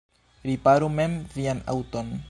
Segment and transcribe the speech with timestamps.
[0.51, 2.15] Riparu mem vian aŭton.